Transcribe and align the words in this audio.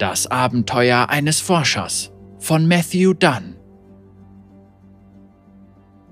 Das 0.00 0.26
Abenteuer 0.28 1.10
eines 1.10 1.42
Forschers 1.42 2.10
von 2.38 2.66
Matthew 2.66 3.12
Dunn. 3.12 3.56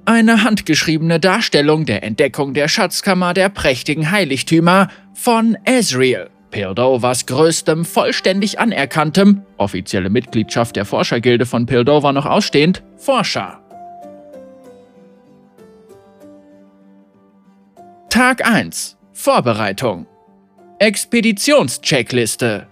Eine 0.04 0.44
handgeschriebene 0.44 1.18
Darstellung 1.18 1.86
der 1.86 2.02
Entdeckung 2.02 2.52
der 2.52 2.68
Schatzkammer 2.68 3.32
der 3.32 3.48
prächtigen 3.48 4.10
Heiligtümer 4.10 4.88
von 5.14 5.56
Ezreal, 5.64 6.28
Pildovers 6.50 7.24
größtem 7.24 7.86
vollständig 7.86 8.61
anerkanntem, 8.61 9.41
offizielle 9.57 10.11
Mitgliedschaft 10.11 10.77
der 10.77 10.84
Forschergilde 10.84 11.46
von 11.46 11.64
Pildover 11.64 12.12
noch 12.12 12.27
ausstehend, 12.27 12.82
Forscher. 12.98 13.62
Tag 18.11 18.46
1 18.46 18.98
Vorbereitung 19.14 20.07
Expeditionscheckliste 20.79 22.66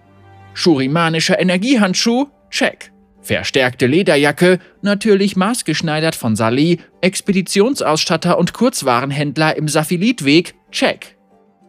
Shurimanischer 0.57 1.39
Energiehandschuh, 1.39 2.29
check. 2.49 2.91
Verstärkte 3.21 3.85
Lederjacke, 3.85 4.57
natürlich 4.81 5.35
maßgeschneidert 5.35 6.15
von 6.15 6.35
Sali, 6.35 6.79
Expeditionsausstatter 7.01 8.39
und 8.39 8.53
Kurzwarenhändler 8.53 9.55
im 9.55 9.67
Saphilitweg, 9.67 10.55
check. 10.71 11.15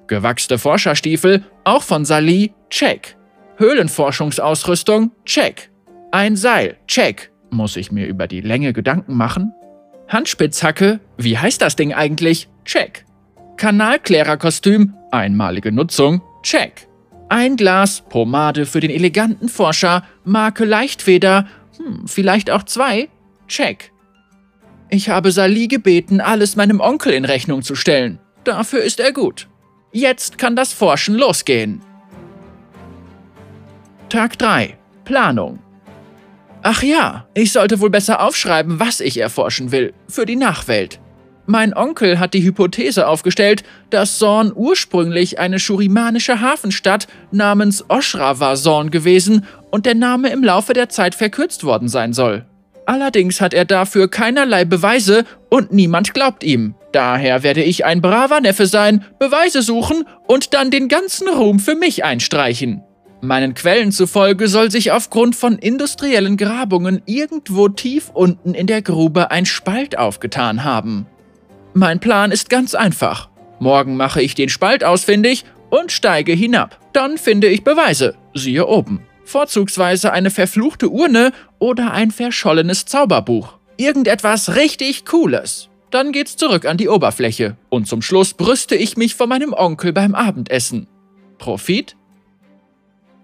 Gewachste 0.07 0.57
Forscherstiefel, 0.57 1.45
auch 1.65 1.83
von 1.83 2.07
Sali, 2.07 2.55
check. 2.71 3.19
Höhlenforschungsausrüstung, 3.59 5.13
check. 5.27 5.71
Ein 6.11 6.37
Seil, 6.37 6.79
check. 6.87 7.31
Muss 7.51 7.77
ich 7.77 7.93
mir 7.93 8.07
über 8.07 8.27
die 8.27 8.41
Länge 8.41 8.73
Gedanken 8.73 9.19
machen? 9.19 9.53
Handspitzhacke, 10.09 11.01
wie 11.19 11.37
heißt 11.37 11.61
das 11.61 11.77
Ding 11.77 11.93
eigentlich? 11.93 12.49
Check. 12.65 13.05
Kanalklärerkostüm, 13.59 14.95
einmalige 15.11 15.73
Nutzung, 15.73 16.23
check. 16.43 16.88
Ein 17.29 17.57
Glas 17.57 18.03
Pomade 18.09 18.65
für 18.65 18.81
den 18.81 18.91
eleganten 18.91 19.49
Forscher, 19.49 20.05
Marke 20.25 20.65
Leichtfeder, 20.65 21.47
hm, 21.77 22.07
vielleicht 22.07 22.51
auch 22.51 22.63
zwei? 22.63 23.09
Check. 23.49 23.93
Ich 24.91 25.11
habe 25.11 25.31
Sali 25.33 25.69
gebeten, 25.69 26.21
alles 26.21 26.57
meinem 26.57 26.81
Onkel 26.81 27.13
in 27.13 27.27
Rechnung 27.27 27.63
zu 27.63 27.75
stellen. 27.75 28.19
Dafür 28.45 28.83
ist 28.83 29.01
er 29.01 29.13
gut. 29.13 29.49
Jetzt 29.93 30.39
kann 30.39 30.57
das 30.57 30.73
Forschen 30.73 31.15
losgehen. 31.15 31.83
Tag 34.09 34.39
3. 34.39 34.79
Planung. 35.05 35.59
Ach 36.63 36.83
ja, 36.83 37.29
ich 37.35 37.53
sollte 37.53 37.81
wohl 37.81 37.91
besser 37.91 38.23
aufschreiben, 38.23 38.81
was 38.81 39.01
ich 39.01 39.19
erforschen 39.19 39.71
will, 39.71 39.93
für 40.09 40.25
die 40.25 40.37
Nachwelt. 40.37 40.99
Mein 41.51 41.75
Onkel 41.75 42.19
hat 42.19 42.35
die 42.35 42.43
Hypothese 42.43 43.09
aufgestellt, 43.09 43.63
dass 43.89 44.19
Zorn 44.19 44.53
ursprünglich 44.55 45.39
eine 45.39 45.59
schurimanische 45.59 46.43
Hafenstadt 46.43 47.09
namens 47.31 47.87
Oshra 47.89 48.39
war 48.39 48.55
Zorn 48.55 48.91
gewesen 48.91 49.47
und 49.71 49.87
der 49.87 49.95
Name 49.95 50.29
im 50.29 50.45
Laufe 50.45 50.75
der 50.75 50.91
Zeit 50.91 51.15
verkürzt 51.15 51.65
worden 51.65 51.89
sein 51.89 52.13
soll. 52.13 52.45
Allerdings 52.85 53.41
hat 53.41 53.55
er 53.55 53.65
dafür 53.65 54.11
keinerlei 54.11 54.67
Beweise 54.67 55.25
und 55.49 55.73
niemand 55.73 56.13
glaubt 56.13 56.45
ihm. 56.45 56.75
Daher 56.93 57.43
werde 57.43 57.63
ich 57.63 57.87
ein 57.87 58.03
braver 58.03 58.43
Neffe 58.43 58.67
sein, 58.67 59.07
Beweise 59.19 59.63
suchen 59.63 60.05
und 60.27 60.53
dann 60.53 60.71
den 60.71 60.89
ganzen 60.89 61.29
Ruhm 61.29 61.61
für 61.61 61.77
mich 61.77 62.05
einstreichen. 62.05 62.83
Meinen 63.23 63.55
Quellen 63.55 63.91
zufolge 63.91 64.49
soll 64.49 64.71
sich 64.71 64.93
aufgrund 64.93 65.35
von 65.35 65.57
industriellen 65.57 66.37
Grabungen 66.37 67.01
irgendwo 67.07 67.69
tief 67.69 68.11
unten 68.13 68.53
in 68.53 68.67
der 68.67 68.83
Grube 68.83 69.31
ein 69.31 69.47
Spalt 69.47 69.97
aufgetan 69.97 70.63
haben. 70.63 71.07
Mein 71.79 72.01
Plan 72.01 72.33
ist 72.33 72.51
ganz 72.51 72.75
einfach. 72.75 73.29
Morgen 73.61 73.97
mache 73.97 74.21
ich 74.21 74.35
den 74.35 74.49
Spalt 74.49 74.83
ausfindig 74.83 75.45
und 75.71 75.93
steige 75.93 76.33
hinab. 76.33 76.77
Dann 76.93 77.19
finde 77.19 77.47
ich 77.47 77.63
Beweise, 77.63 78.17
siehe 78.35 78.67
oben. 78.67 79.05
Vorzugsweise 79.25 80.11
eine 80.11 80.31
verfluchte 80.31 80.89
Urne 80.89 81.31
oder 81.61 81.93
ein 81.93 82.11
verschollenes 82.11 82.85
Zauberbuch. 82.87 83.59
Irgendetwas 83.77 84.57
richtig 84.57 85.05
Cooles. 85.05 85.69
Dann 85.93 86.11
geht's 86.11 86.37
zurück 86.37 86.65
an 86.65 86.79
die 86.79 86.89
Oberfläche 86.89 87.57
und 87.69 87.87
zum 87.87 88.03
Schluss 88.03 88.35
brüste 88.35 88.75
ich 88.75 88.97
mich 88.97 89.15
vor 89.15 89.29
meinem 89.29 89.53
Onkel 89.53 89.93
beim 89.93 90.17
Abendessen. 90.17 90.89
Profit 91.39 91.95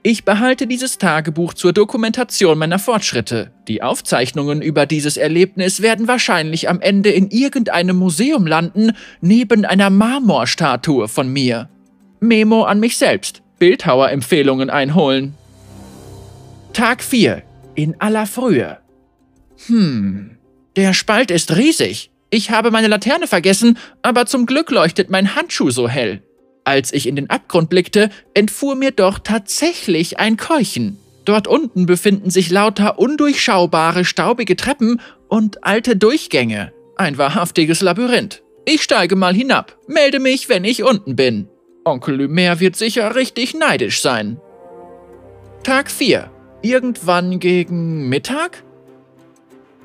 ich 0.07 0.27
behalte 0.27 0.67
dieses 0.67 0.99
Tagebuch 0.99 1.55
zur 1.55 1.73
Dokumentation 1.73 2.59
meiner 2.59 2.79
Fortschritte. 2.79 3.53
Die 3.69 3.83
Aufzeichnungen 3.83 4.61
über 4.61 4.85
dieses 4.85 5.17
Erlebnis 5.17 5.81
werden 5.81 6.07
wahrscheinlich 6.07 6.69
am 6.69 6.83
Ende 6.83 7.09
in 7.09 7.31
irgendeinem 7.31 7.97
Museum 7.97 8.47
landen, 8.47 8.93
neben 9.23 9.65
einer 9.65 9.89
Marmorstatue 9.89 11.09
von 11.09 11.33
mir. 11.33 11.71
Memo 12.21 12.65
an 12.65 12.81
mich 12.81 12.99
selbst. 12.99 13.41
Bildhauerempfehlungen 13.59 14.69
einholen. 14.69 15.33
Tag 16.75 17.03
4. 17.03 17.43
In 17.75 17.99
aller 17.99 18.27
Frühe. 18.27 18.77
Hm. 19.69 20.37
Der 20.77 20.93
Spalt 20.93 21.31
ist 21.31 21.57
riesig. 21.57 22.11
Ich 22.29 22.51
habe 22.51 22.71
meine 22.71 22.89
Laterne 22.89 23.27
vergessen, 23.27 23.79
aber 24.03 24.27
zum 24.27 24.45
Glück 24.45 24.71
leuchtet 24.71 25.09
mein 25.09 25.35
Handschuh 25.35 25.71
so 25.71 25.89
hell. 25.89 26.21
Als 26.65 26.93
ich 26.93 27.07
in 27.07 27.17
den 27.17 27.29
Abgrund 27.29 27.69
blickte, 27.69 28.11
entfuhr 28.33 28.75
mir 28.75 28.91
doch 28.91 29.19
tatsächlich 29.19 30.19
ein 30.19 30.37
Keuchen. 30.39 30.99
Dort 31.27 31.47
unten 31.47 31.87
befinden 31.87 32.31
sich 32.31 32.51
lauter 32.51 32.99
undurchschaubare, 32.99 34.05
staubige 34.05 34.57
Treppen 34.57 35.01
und 35.29 35.65
alte 35.65 35.97
Durchgänge. 35.97 36.73
Ein 36.97 37.19
wahrhaftiges 37.19 37.81
Labyrinth. 37.81 38.43
Ich 38.67 38.83
steige 38.83 39.17
mal 39.17 39.35
hinab, 39.35 39.77
melde 39.87 40.21
mich, 40.21 40.49
wenn 40.49 40.65
ich 40.65 40.83
unten 40.83 41.17
bin. 41.17 41.49
Onkel 41.85 42.17
Lumer 42.17 42.61
wird 42.61 42.77
sicher 42.77 43.15
richtig 43.15 43.55
neidisch 43.55 44.01
sein. 44.01 44.39
Tag 45.65 45.91
4. 45.91 46.31
Irgendwann 46.63 47.41
gegen 47.41 48.09
Mittag? 48.09 48.63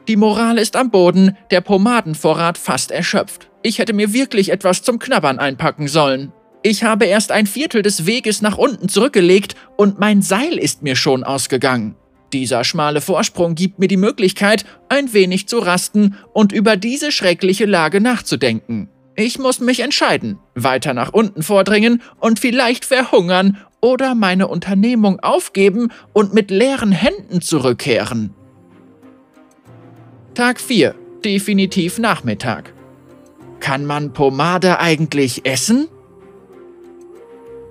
Die 0.08 0.16
Moral 0.16 0.58
ist 0.58 0.76
am 0.78 0.92
Boden, 0.92 1.38
der 1.52 1.62
Pomadenvorrat 1.62 2.58
fast 2.58 2.92
erschöpft. 2.92 3.50
Ich 3.64 3.80
hätte 3.80 3.94
mir 3.94 4.14
wirklich 4.14 4.50
etwas 4.50 4.82
zum 4.82 4.98
Knabbern 4.98 5.40
einpacken 5.40 5.88
sollen. 5.90 6.32
Ich 6.62 6.84
habe 6.84 7.06
erst 7.06 7.32
ein 7.32 7.48
Viertel 7.48 7.82
des 7.82 8.06
Weges 8.06 8.42
nach 8.42 8.58
unten 8.58 8.90
zurückgelegt 8.90 9.56
und 9.78 10.00
mein 10.00 10.22
Seil 10.22 10.58
ist 10.58 10.82
mir 10.82 10.96
schon 10.96 11.24
ausgegangen. 11.24 11.96
Dieser 12.34 12.64
schmale 12.64 13.02
Vorsprung 13.02 13.56
gibt 13.56 13.80
mir 13.80 13.88
die 13.88 13.98
Möglichkeit, 13.98 14.66
ein 14.90 15.14
wenig 15.14 15.48
zu 15.48 15.60
rasten 15.60 16.16
und 16.34 16.52
über 16.52 16.76
diese 16.76 17.12
schreckliche 17.12 17.66
Lage 17.66 18.02
nachzudenken. 18.02 18.90
Ich 19.16 19.40
muss 19.40 19.60
mich 19.60 19.80
entscheiden, 19.80 20.38
weiter 20.54 20.94
nach 20.94 21.12
unten 21.12 21.44
vordringen 21.44 22.02
und 22.20 22.40
vielleicht 22.40 22.86
verhungern 22.86 23.58
oder 23.82 24.14
meine 24.14 24.48
Unternehmung 24.48 25.20
aufgeben 25.22 25.92
und 26.14 26.34
mit 26.34 26.52
leeren 26.52 26.92
Händen 26.92 27.42
zurückkehren. 27.42 28.34
Tag 30.34 30.60
4. 30.60 30.94
Definitiv 31.24 32.00
Nachmittag. 32.00 32.74
Kann 33.60 33.86
man 33.86 34.14
Pomade 34.14 34.80
eigentlich 34.80 35.46
essen? 35.46 35.88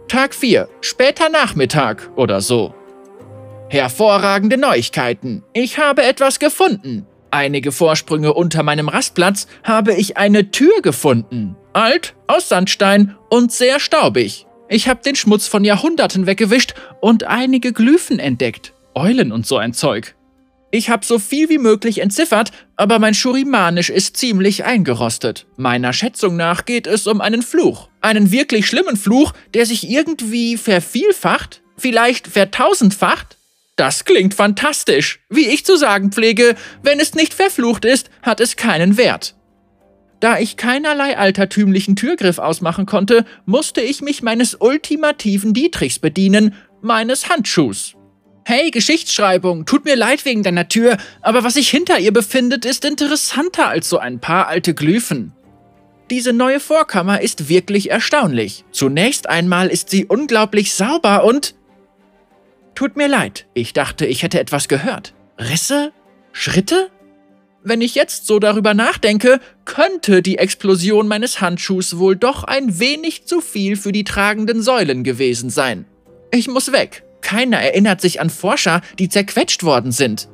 Tag 0.08 0.34
4, 0.34 0.70
später 0.80 1.28
Nachmittag 1.28 2.10
oder 2.16 2.40
so. 2.40 2.74
Hervorragende 3.68 4.56
Neuigkeiten. 4.56 5.44
Ich 5.52 5.76
habe 5.76 6.02
etwas 6.02 6.38
gefunden. 6.38 7.06
Einige 7.30 7.72
Vorsprünge 7.72 8.32
unter 8.32 8.62
meinem 8.62 8.88
Rastplatz 8.88 9.46
habe 9.64 9.92
ich 9.92 10.16
eine 10.16 10.50
Tür 10.50 10.80
gefunden. 10.80 11.56
Alt, 11.74 12.14
aus 12.26 12.48
Sandstein 12.48 13.16
und 13.28 13.52
sehr 13.52 13.80
staubig. 13.80 14.46
Ich 14.70 14.88
habe 14.88 15.02
den 15.02 15.14
Schmutz 15.14 15.46
von 15.46 15.62
Jahrhunderten 15.62 16.26
weggewischt 16.26 16.74
und 17.02 17.24
einige 17.24 17.74
Glyphen 17.74 18.18
entdeckt. 18.18 18.72
Eulen 18.94 19.30
und 19.30 19.46
so 19.46 19.58
ein 19.58 19.74
Zeug. 19.74 20.14
Ich 20.70 20.90
habe 20.90 21.04
so 21.04 21.18
viel 21.18 21.48
wie 21.48 21.58
möglich 21.58 22.00
entziffert, 22.00 22.50
aber 22.76 22.98
mein 22.98 23.14
Schurimanisch 23.14 23.88
ist 23.88 24.18
ziemlich 24.18 24.64
eingerostet. 24.64 25.46
Meiner 25.56 25.94
Schätzung 25.94 26.36
nach 26.36 26.66
geht 26.66 26.86
es 26.86 27.06
um 27.06 27.22
einen 27.22 27.42
Fluch. 27.42 27.88
Einen 28.02 28.30
wirklich 28.32 28.66
schlimmen 28.66 28.96
Fluch, 28.96 29.32
der 29.54 29.64
sich 29.64 29.88
irgendwie 29.88 30.58
vervielfacht? 30.58 31.62
Vielleicht 31.78 32.26
vertausendfacht? 32.28 33.38
Das 33.76 34.04
klingt 34.04 34.34
fantastisch. 34.34 35.20
Wie 35.30 35.46
ich 35.46 35.64
zu 35.64 35.76
sagen 35.76 36.12
pflege, 36.12 36.54
wenn 36.82 37.00
es 37.00 37.14
nicht 37.14 37.32
verflucht 37.32 37.84
ist, 37.84 38.10
hat 38.22 38.40
es 38.40 38.56
keinen 38.56 38.98
Wert. 38.98 39.36
Da 40.20 40.38
ich 40.38 40.56
keinerlei 40.56 41.16
altertümlichen 41.16 41.94
Türgriff 41.94 42.38
ausmachen 42.38 42.86
konnte, 42.86 43.24
musste 43.46 43.80
ich 43.80 44.02
mich 44.02 44.22
meines 44.22 44.56
ultimativen 44.56 45.54
Dietrichs 45.54 46.00
bedienen, 46.00 46.54
meines 46.82 47.30
Handschuhs. 47.30 47.94
Hey, 48.50 48.70
Geschichtsschreibung, 48.70 49.66
tut 49.66 49.84
mir 49.84 49.94
leid 49.94 50.24
wegen 50.24 50.42
deiner 50.42 50.68
Tür, 50.68 50.96
aber 51.20 51.44
was 51.44 51.52
sich 51.52 51.68
hinter 51.68 51.98
ihr 51.98 52.14
befindet, 52.14 52.64
ist 52.64 52.86
interessanter 52.86 53.68
als 53.68 53.90
so 53.90 53.98
ein 53.98 54.20
paar 54.20 54.48
alte 54.48 54.72
Glyphen. 54.72 55.34
Diese 56.08 56.32
neue 56.32 56.58
Vorkammer 56.58 57.20
ist 57.20 57.50
wirklich 57.50 57.90
erstaunlich. 57.90 58.64
Zunächst 58.72 59.28
einmal 59.28 59.68
ist 59.68 59.90
sie 59.90 60.06
unglaublich 60.06 60.72
sauber 60.72 61.24
und... 61.24 61.56
Tut 62.74 62.96
mir 62.96 63.06
leid, 63.06 63.44
ich 63.52 63.74
dachte, 63.74 64.06
ich 64.06 64.22
hätte 64.22 64.40
etwas 64.40 64.68
gehört. 64.68 65.12
Risse? 65.38 65.92
Schritte? 66.32 66.88
Wenn 67.62 67.82
ich 67.82 67.94
jetzt 67.94 68.26
so 68.26 68.38
darüber 68.38 68.72
nachdenke, 68.72 69.40
könnte 69.66 70.22
die 70.22 70.38
Explosion 70.38 71.06
meines 71.06 71.42
Handschuhs 71.42 71.98
wohl 71.98 72.16
doch 72.16 72.44
ein 72.44 72.80
wenig 72.80 73.26
zu 73.26 73.42
viel 73.42 73.76
für 73.76 73.92
die 73.92 74.04
tragenden 74.04 74.62
Säulen 74.62 75.04
gewesen 75.04 75.50
sein. 75.50 75.84
Ich 76.30 76.48
muss 76.48 76.72
weg. 76.72 77.04
Keiner 77.28 77.58
erinnert 77.58 78.00
sich 78.00 78.22
an 78.22 78.30
Forscher, 78.30 78.80
die 78.98 79.10
zerquetscht 79.10 79.62
worden 79.62 79.92
sind. 79.92 80.28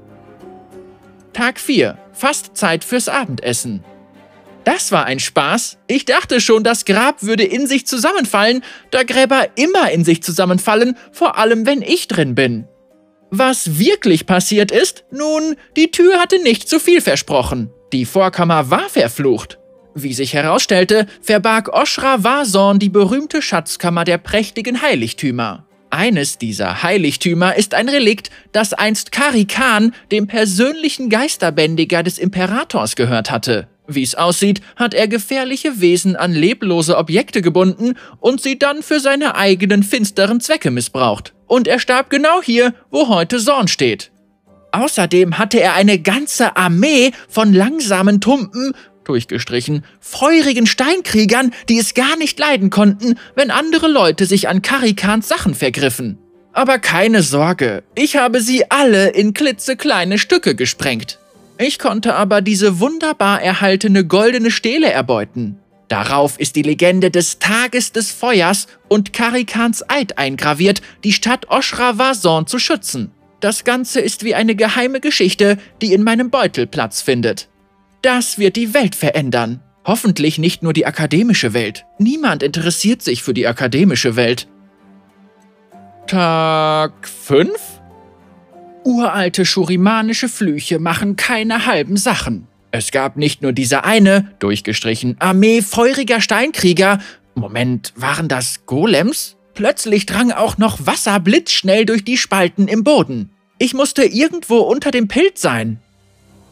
Tag 1.33 1.59
4. 1.59 1.99
Fast 2.13 2.57
Zeit 2.57 2.85
fürs 2.85 3.09
Abendessen. 3.09 3.83
Das 4.63 4.93
war 4.93 5.05
ein 5.05 5.19
Spaß. 5.19 5.79
Ich 5.89 6.05
dachte 6.05 6.41
schon, 6.41 6.63
das 6.63 6.85
Grab 6.85 7.25
würde 7.25 7.43
in 7.43 7.67
sich 7.67 7.85
zusammenfallen, 7.85 8.63
da 8.93 9.03
Gräber 9.03 9.49
immer 9.57 9.91
in 9.91 10.05
sich 10.05 10.23
zusammenfallen, 10.23 10.97
vor 11.11 11.37
allem 11.37 11.67
wenn 11.67 11.83
ich 11.83 12.07
drin 12.07 12.37
bin. 12.37 12.69
Was 13.29 13.81
wirklich 13.81 14.27
passiert 14.27 14.71
ist? 14.71 15.03
Nun, 15.11 15.57
die 15.77 15.91
Tür 15.91 16.21
hatte 16.21 16.41
nicht 16.45 16.69
zu 16.69 16.79
viel 16.79 17.01
versprochen. 17.01 17.71
Die 17.93 18.05
Vorkammer 18.05 18.71
war 18.71 18.89
verflucht. 18.89 19.59
Wie 19.97 20.13
sich 20.13 20.33
herausstellte, 20.33 21.09
verbarg 21.21 21.71
Oshra 21.71 22.23
Vason 22.23 22.79
die 22.79 22.89
berühmte 22.89 23.43
Schatzkammer 23.43 24.05
der 24.05 24.19
prächtigen 24.19 24.81
Heiligtümer. 24.81 25.67
Eines 25.95 26.39
dieser 26.39 26.83
Heiligtümer 26.83 27.55
ist 27.55 27.73
ein 27.73 27.89
Relikt, 27.89 28.31
das 28.51 28.73
einst 28.73 29.13
Kari 29.13 29.45
Khan, 29.45 29.95
dem 30.11 30.27
persönlichen 30.27 31.09
Geisterbändiger 31.09 32.03
des 32.03 32.19
Imperators, 32.19 32.97
gehört 32.97 33.31
hatte. 33.31 33.69
Wie 33.87 34.03
es 34.03 34.17
aussieht, 34.17 34.61
hat 34.75 34.93
er 34.93 35.07
gefährliche 35.07 35.81
Wesen 35.81 36.17
an 36.17 36.33
leblose 36.33 36.97
Objekte 36.97 37.43
gebunden 37.43 37.95
und 38.19 38.41
sie 38.41 38.59
dann 38.59 38.83
für 38.83 38.99
seine 38.99 39.37
eigenen 39.37 39.85
finsteren 39.85 40.41
Zwecke 40.41 40.73
missbraucht. 40.73 41.33
Und 41.47 41.69
er 41.69 41.79
starb 41.79 42.11
genau 42.11 42.43
hier, 42.43 42.75
wo 42.91 43.07
heute 43.07 43.39
Sorn 43.39 43.69
steht. 43.69 44.11
Außerdem 44.73 45.39
hatte 45.39 45.61
er 45.61 45.75
eine 45.75 46.01
ganze 46.01 46.57
Armee 46.57 47.13
von 47.29 47.53
langsamen 47.53 48.21
Tumpen, 48.21 48.75
durchgestrichen, 49.05 49.85
feurigen 50.01 50.67
Steinkriegern, 50.67 51.53
die 51.69 51.79
es 51.79 51.95
gar 51.95 52.17
nicht 52.17 52.39
leiden 52.39 52.71
konnten, 52.71 53.19
wenn 53.35 53.51
andere 53.51 53.89
Leute 53.89 54.27
sich 54.27 54.49
an 54.49 54.63
Karikans 54.63 55.29
Sachen 55.29 55.55
vergriffen. 55.55 56.19
Aber 56.53 56.79
keine 56.79 57.23
Sorge, 57.23 57.83
ich 57.95 58.17
habe 58.17 58.41
sie 58.41 58.71
alle 58.71 59.09
in 59.09 59.35
klitzekleine 59.35 60.19
Stücke 60.19 60.55
gesprengt. 60.55 61.19
Ich 61.59 61.79
konnte 61.79 62.15
aber 62.15 62.41
diese 62.41 62.81
wunderbar 62.81 63.43
erhaltene 63.43 64.05
goldene 64.05 64.51
Stele 64.51 64.91
erbeuten. 64.91 65.59
Darauf 65.89 66.41
ist 66.41 66.57
die 66.57 66.63
Legende 66.63 67.11
des 67.11 67.39
Tages 67.39 67.93
des 67.93 68.11
Feuers 68.11 68.67
und 68.89 69.13
Karikans 69.13 69.89
Eid 69.89 70.19
eingraviert, 70.19 70.81
die 71.05 71.13
Stadt 71.13 71.51
Oshra 71.51 71.99
Vason 71.99 72.47
zu 72.47 72.59
schützen. 72.59 73.11
Das 73.41 73.65
Ganze 73.65 74.01
ist 74.01 74.25
wie 74.25 74.35
eine 74.35 74.57
geheime 74.57 75.01
Geschichte, 75.01 75.59
die 75.83 75.93
in 75.93 76.03
meinem 76.03 76.31
Beutel 76.31 76.67
Platz 76.67 77.03
findet. 77.03 77.49
Das 78.05 78.39
wird 78.39 78.57
die 78.57 78.75
Welt 78.75 78.95
verändern. 78.95 79.63
Hoffentlich 79.87 80.37
nicht 80.37 80.63
nur 80.63 80.75
die 80.75 80.85
akademische 80.85 81.55
Welt. 81.55 81.87
Niemand 81.99 82.43
interessiert 82.43 83.01
sich 83.01 83.23
für 83.23 83.33
die 83.33 83.47
akademische 83.47 84.15
Welt. 84.15 84.47
Tag 86.07 87.09
5? 87.09 87.51
Uralte 88.85 89.47
schurimanische 89.47 90.29
Flüche 90.29 90.79
machen 90.79 91.17
keine 91.17 91.65
halben 91.65 91.97
Sachen. 91.97 92.47
Es 92.73 92.91
gab 92.91 93.17
nicht 93.17 93.41
nur 93.41 93.55
diese 93.55 93.85
eine, 93.85 94.35
durchgestrichen, 94.39 95.17
Armee 95.19 95.63
feuriger 95.63 96.21
Steinkrieger. 96.21 96.99
Moment, 97.35 97.95
waren 97.97 98.29
das 98.29 98.67
Golems? 98.67 99.37
Plötzlich 99.55 100.05
drang 100.05 100.31
auch 100.31 100.59
noch 100.59 100.87
Wasser 100.87 101.21
blitzschnell 101.21 101.87
durch 101.87 102.05
die 102.05 102.19
Spalten 102.19 102.69
im 102.69 102.85
Boden. 102.85 103.31
Ich 103.59 103.73
musste 103.73 104.05
irgendwo 104.05 104.59
unter 104.59 104.91
dem 104.91 105.09
Pilz 105.09 105.41
sein. 105.41 105.81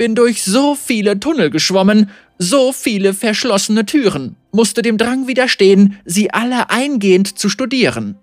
Bin 0.03 0.17
durch 0.17 0.43
so 0.43 0.75
viele 0.75 1.21
Tunnel 1.21 1.49
geschwommen, 1.49 2.11
so 2.37 2.73
viele 2.73 3.15
verschlossene 3.15 3.87
Türen, 3.87 4.35
musste 4.51 4.83
dem 4.83 4.99
Drang 4.99 5.29
widerstehen, 5.29 5.97
sie 6.05 6.33
alle 6.33 6.71
eingehend 6.71 7.39
zu 7.39 7.49
studieren. 7.49 8.19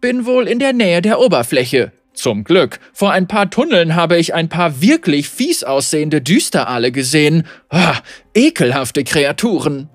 Bin 0.00 0.26
wohl 0.26 0.48
in 0.48 0.58
der 0.58 0.72
Nähe 0.72 1.02
der 1.02 1.20
Oberfläche, 1.20 1.92
zum 2.12 2.42
Glück. 2.42 2.80
Vor 2.92 3.12
ein 3.12 3.28
paar 3.28 3.48
Tunneln 3.50 3.94
habe 3.94 4.18
ich 4.18 4.34
ein 4.34 4.48
paar 4.48 4.82
wirklich 4.82 5.28
fies 5.28 5.62
aussehende 5.62 6.20
Düsterale 6.20 6.90
gesehen. 6.90 7.46
Ah, 7.68 7.98
ekelhafte 8.34 9.04
Kreaturen. 9.04 9.88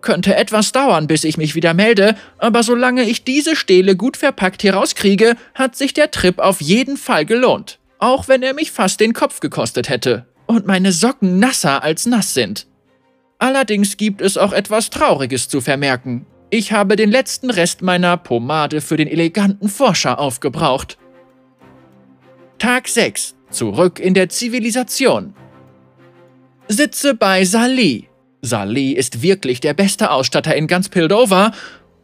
Könnte 0.00 0.36
etwas 0.36 0.72
dauern, 0.72 1.06
bis 1.06 1.24
ich 1.24 1.36
mich 1.36 1.54
wieder 1.54 1.74
melde, 1.74 2.16
aber 2.38 2.62
solange 2.62 3.02
ich 3.02 3.24
diese 3.24 3.56
Stele 3.56 3.94
gut 3.94 4.16
verpackt 4.16 4.62
hier 4.62 4.72
rauskriege, 4.72 5.36
hat 5.52 5.76
sich 5.76 5.92
der 5.92 6.10
Trip 6.10 6.38
auf 6.38 6.62
jeden 6.62 6.96
Fall 6.96 7.26
gelohnt. 7.26 7.78
Auch 7.98 8.26
wenn 8.28 8.42
er 8.42 8.54
mich 8.54 8.72
fast 8.72 9.00
den 9.00 9.12
Kopf 9.12 9.40
gekostet 9.40 9.90
hätte. 9.90 10.24
Und 10.46 10.66
meine 10.66 10.92
Socken 10.92 11.38
nasser 11.38 11.82
als 11.82 12.06
nass 12.06 12.34
sind. 12.34 12.66
Allerdings 13.38 13.96
gibt 13.96 14.20
es 14.20 14.38
auch 14.38 14.52
etwas 14.52 14.90
Trauriges 14.90 15.48
zu 15.48 15.60
vermerken. 15.60 16.26
Ich 16.50 16.72
habe 16.72 16.96
den 16.96 17.10
letzten 17.10 17.50
Rest 17.50 17.82
meiner 17.82 18.16
Pomade 18.16 18.80
für 18.80 18.96
den 18.96 19.08
eleganten 19.08 19.68
Forscher 19.68 20.18
aufgebraucht. 20.18 20.96
Tag 22.58 22.88
6. 22.88 23.34
Zurück 23.50 23.98
in 23.98 24.14
der 24.14 24.28
Zivilisation. 24.28 25.34
Sitze 26.68 27.14
bei 27.14 27.44
Sali. 27.44 28.08
Sali 28.42 28.92
ist 28.92 29.22
wirklich 29.22 29.60
der 29.60 29.74
beste 29.74 30.10
Ausstatter 30.10 30.54
in 30.54 30.66
ganz 30.66 30.88
Pildover. 30.88 31.52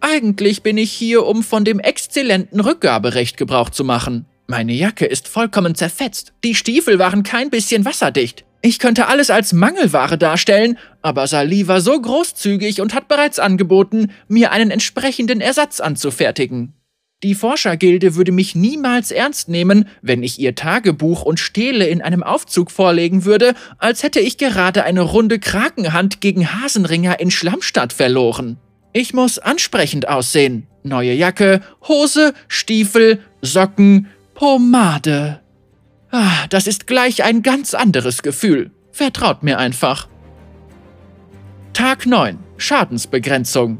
Eigentlich 0.00 0.62
bin 0.62 0.77
ich 0.77 0.93
hier, 0.93 1.25
um 1.25 1.43
von 1.43 1.65
dem 1.65 1.79
exzellenten 1.79 2.61
Rückgaberecht 2.61 3.37
Gebrauch 3.37 3.71
zu 3.71 3.85
machen. 3.85 4.27
Meine 4.52 4.75
Jacke 4.75 5.06
ist 5.06 5.28
vollkommen 5.28 5.75
zerfetzt. 5.75 6.34
Die 6.44 6.54
Stiefel 6.54 6.99
waren 6.99 7.22
kein 7.22 7.49
bisschen 7.49 7.87
wasserdicht. 7.87 8.44
Ich 8.60 8.78
könnte 8.78 9.06
alles 9.06 9.31
als 9.31 9.54
Mangelware 9.54 10.19
darstellen, 10.19 10.76
aber 11.00 11.26
Sali 11.26 11.69
war 11.69 11.81
so 11.81 11.99
großzügig 11.99 12.82
und 12.82 12.93
hat 12.93 13.08
bereits 13.08 13.38
angeboten, 13.38 14.12
mir 14.28 14.52
einen 14.52 14.70
entsprechenden 14.70 15.40
Ersatz 15.40 15.81
anzufertigen. 15.81 16.75
Die 17.22 17.34
Forschergilde 17.34 18.14
würde 18.14 18.31
mich 18.31 18.54
niemals 18.54 19.10
ernst 19.10 19.49
nehmen, 19.49 19.88
wenn 20.02 20.22
ich 20.22 20.38
ihr 20.38 20.54
Tagebuch 20.54 21.22
und 21.22 21.40
Stele 21.40 21.87
in 21.87 22.02
einem 22.02 22.22
Aufzug 22.22 22.70
vorlegen 22.70 23.25
würde, 23.25 23.54
als 23.78 24.02
hätte 24.02 24.20
ich 24.20 24.37
gerade 24.37 24.84
eine 24.84 25.00
runde 25.00 25.38
Krakenhand 25.38 26.20
gegen 26.20 26.60
Hasenringer 26.60 27.20
in 27.20 27.31
Schlammstadt 27.31 27.94
verloren. 27.94 28.58
Ich 28.93 29.14
muss 29.14 29.38
ansprechend 29.38 30.08
aussehen. 30.08 30.66
Neue 30.82 31.14
Jacke, 31.14 31.62
Hose, 31.88 32.34
Stiefel, 32.49 33.20
Socken, 33.40 34.08
Pomade. 34.34 35.40
Ah, 36.11 36.46
das 36.50 36.67
ist 36.67 36.87
gleich 36.87 37.25
ein 37.25 37.43
ganz 37.43 37.75
anderes 37.75 38.23
Gefühl. 38.23 38.70
Vertraut 38.93 39.43
mir 39.43 39.58
einfach. 39.58 40.08
Tag 41.73 42.06
9. 42.06 42.38
Schadensbegrenzung. 42.58 43.79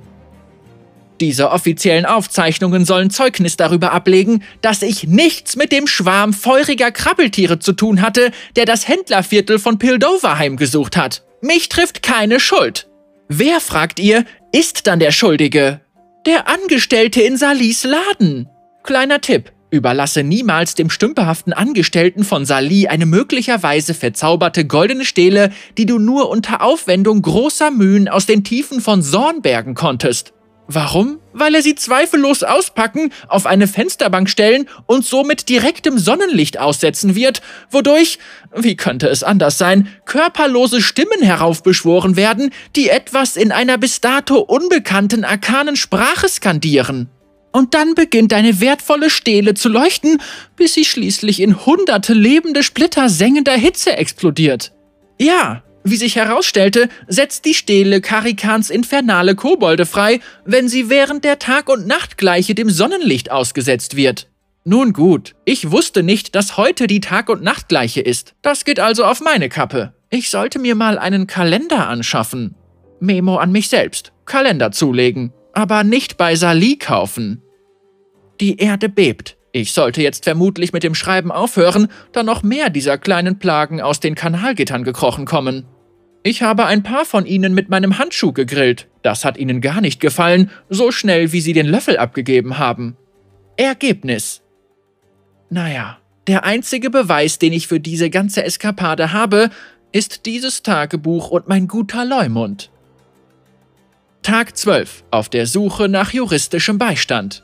Diese 1.21 1.51
offiziellen 1.51 2.07
Aufzeichnungen 2.07 2.85
sollen 2.85 3.11
Zeugnis 3.11 3.57
darüber 3.57 3.93
ablegen, 3.93 4.43
dass 4.61 4.83
ich 4.83 5.05
nichts 5.05 5.57
mit 5.57 5.71
dem 5.71 5.87
Schwarm 5.87 6.33
feuriger 6.33 6.91
Krabbeltiere 6.91 7.59
zu 7.59 7.75
tun 7.75 8.01
hatte, 8.01 8.33
der 8.57 8.65
das 8.65 8.89
Händlerviertel 8.89 9.59
von 9.59 9.79
Pildover 9.79 10.39
heimgesucht 10.39 10.97
hat. 10.97 11.23
Mich 11.41 11.69
trifft 11.69 12.03
keine 12.03 12.41
Schuld. 12.41 12.89
Wer, 13.29 13.61
fragt 13.61 14.01
ihr, 14.01 14.25
ist 14.53 14.87
dann 14.87 14.99
der 14.99 15.13
Schuldige? 15.13 15.81
Der 16.27 16.49
Angestellte 16.49 17.23
in 17.23 17.37
Salis 17.37 17.85
Laden. 17.85 18.49
Kleiner 18.83 19.21
Tipp. 19.21 19.53
Überlasse 19.73 20.23
niemals 20.23 20.75
dem 20.75 20.91
stümperhaften 20.91 21.55
Angestellten 21.55 22.25
von 22.25 22.45
Sali 22.45 22.89
eine 22.89 23.07
möglicherweise 23.07 23.95
verzauberte 23.95 24.67
goldene 24.67 25.07
Stele, 25.07 25.51
die 25.79 25.87
du 25.87 25.99
nur 25.99 26.29
unter 26.29 26.61
Aufwendung 26.61 27.23
großer 27.23 27.71
Mühen 27.71 28.07
aus 28.07 28.27
den 28.27 28.45
Tiefen 28.45 28.83
von 28.83 29.01
Sorn 29.01 29.41
bergen 29.41 29.75
konntest. 29.75 30.35
Warum? 30.69 31.21
Weil 31.33 31.55
er 31.55 31.63
sie 31.63 31.75
zweifellos 31.75 32.43
auspacken, 32.43 33.15
auf 33.29 33.47
eine 33.47 33.67
Fensterbank 33.67 34.29
stellen 34.29 34.69
und 34.85 35.07
somit 35.07 35.49
direktem 35.49 35.99
Sonnenlicht 35.99 36.61
aussetzen 36.61 37.15
wird, 37.15 37.41
wodurch, 37.71 38.19
wie 38.55 38.77
könnte 38.77 39.09
es 39.09 39.23
anders 39.23 39.57
sein, 39.57 39.89
körperlose 40.05 40.83
Stimmen 40.83 41.23
heraufbeschworen 41.23 42.17
werden, 42.17 42.51
die 42.77 42.91
etwas 42.91 43.37
in 43.37 43.53
einer 43.53 43.79
bis 43.79 44.03
dato 44.03 44.39
unbekannten 44.39 45.25
arkanen 45.25 45.77
Sprache 45.77 46.29
skandieren. 46.29 47.09
Und 47.53 47.75
dann 47.75 47.95
beginnt 47.95 48.33
deine 48.33 48.61
wertvolle 48.61 49.11
Stele 49.11 49.55
zu 49.55 49.69
leuchten, 49.69 50.21
bis 50.57 50.75
sie 50.75 50.85
schließlich 50.85 51.41
in 51.41 51.65
hunderte 51.67 52.15
lebende 52.15 52.63
Splitter 52.63 53.09
sengender 53.09 53.53
Hitze 53.53 53.97
explodiert. 53.97 54.73
Ja, 55.19 55.63
wie 55.85 55.97
sich 55.97 56.17
herausstellte, 56.17 56.89
setzt 57.09 57.45
die 57.45 57.55
Stele 57.55 58.01
Karikans 58.01 58.71
infernale 58.71 59.35
Kobolde 59.35 59.85
frei, 59.85 60.21
wenn 60.45 60.69
sie 60.69 60.89
während 60.89 61.25
der 61.25 61.39
Tag- 61.39 61.69
und 61.69 61.87
Nachtgleiche 61.87 62.55
dem 62.55 62.71
Sonnenlicht 62.71 63.31
ausgesetzt 63.31 63.97
wird. 63.97 64.29
Nun 64.65 64.93
gut, 64.93 65.35
ich 65.45 65.73
wusste 65.73 66.05
nicht, 66.05 66.37
dass 66.37 66.57
heute 66.57 66.87
die 66.87 67.01
Tag- 67.01 67.29
und 67.29 67.43
Nachtgleiche 67.43 68.01
ist. 68.01 68.35
Das 68.43 68.65
geht 68.65 68.79
also 68.79 69.05
auf 69.05 69.21
meine 69.21 69.49
Kappe. 69.49 69.93
Ich 70.09 70.31
sollte 70.31 70.61
mir 70.61 70.77
mal 70.77 70.99
einen 70.99 71.27
Kalender 71.27 71.89
anschaffen. 71.89 72.55
Memo 73.01 73.39
an 73.39 73.51
mich 73.51 73.69
selbst. 73.69 74.13
Kalender 74.25 74.71
zulegen. 74.71 75.33
Aber 75.53 75.85
nicht 75.85 76.17
bei 76.17 76.35
Sali 76.35 76.77
kaufen. 76.77 77.43
Die 78.41 78.59
Erde 78.59 78.89
bebt. 78.89 79.37
Ich 79.53 79.73
sollte 79.73 80.03
jetzt 80.03 80.25
vermutlich 80.25 80.73
mit 80.73 80.83
dem 80.83 80.95
Schreiben 80.95 81.31
aufhören, 81.31 81.89
da 82.13 82.23
noch 82.23 82.43
mehr 82.43 82.71
dieser 82.71 82.97
kleinen 82.97 83.39
Plagen 83.39 83.83
aus 83.83 84.01
den 84.01 84.15
Kanalgittern 84.15 84.83
gekrochen 84.83 85.27
kommen. 85.27 85.67
Ich 86.23 86.43
habe 86.43 86.65
ein 86.65 86.83
paar 86.83 87.05
von 87.05 87.27
ihnen 87.27 87.53
mit 87.53 87.69
meinem 87.69 87.99
Handschuh 87.99 88.33
gegrillt. 88.33 88.89
Das 89.03 89.25
hat 89.25 89.37
ihnen 89.37 89.61
gar 89.61 89.81
nicht 89.81 90.01
gefallen, 90.01 90.51
so 90.71 90.91
schnell 90.91 91.33
wie 91.33 91.41
sie 91.41 91.53
den 91.53 91.67
Löffel 91.67 91.99
abgegeben 91.99 92.59
haben. 92.59 92.97
Ergebnis. 93.57 94.41
Naja, 95.51 95.99
der 96.29 96.45
einzige 96.45 96.89
Beweis, 96.89 97.39
den 97.39 97.53
ich 97.53 97.67
für 97.69 97.81
diese 97.81 98.09
ganze 98.09 98.45
Eskapade 98.45 99.13
habe, 99.13 99.51
ist 99.93 100.25
dieses 100.25 100.63
Tagebuch 100.63 101.31
und 101.31 101.49
mein 101.49 101.69
guter 101.69 102.05
Leumund. 102.05 102.72
Tag 104.23 104.57
12. 104.57 105.03
Auf 105.11 105.29
der 105.29 105.49
Suche 105.49 105.89
nach 105.89 106.13
juristischem 106.13 106.79
Beistand. 106.79 107.43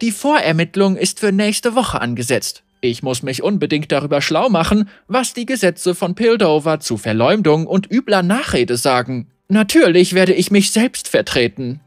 Die 0.00 0.12
Vorermittlung 0.12 0.96
ist 0.96 1.20
für 1.20 1.30
nächste 1.30 1.74
Woche 1.74 2.00
angesetzt. 2.00 2.62
Ich 2.80 3.02
muss 3.02 3.22
mich 3.22 3.42
unbedingt 3.42 3.92
darüber 3.92 4.22
schlau 4.22 4.48
machen, 4.48 4.88
was 5.08 5.34
die 5.34 5.44
Gesetze 5.44 5.94
von 5.94 6.14
Pildover 6.14 6.80
zu 6.80 6.96
Verleumdung 6.96 7.66
und 7.66 7.92
übler 7.92 8.22
Nachrede 8.22 8.78
sagen. 8.78 9.26
Natürlich 9.48 10.14
werde 10.14 10.32
ich 10.32 10.50
mich 10.50 10.70
selbst 10.70 11.06
vertreten. 11.06 11.80